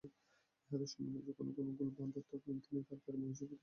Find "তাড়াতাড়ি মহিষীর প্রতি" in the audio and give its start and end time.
2.81-3.49